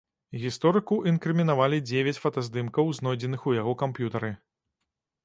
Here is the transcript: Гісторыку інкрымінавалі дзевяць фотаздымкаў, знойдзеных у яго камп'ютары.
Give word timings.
Гісторыку 0.43 0.95
інкрымінавалі 1.11 1.77
дзевяць 1.89 2.21
фотаздымкаў, 2.23 2.89
знойдзеных 3.01 3.47
у 3.53 3.55
яго 3.61 3.73
камп'ютары. 3.83 4.31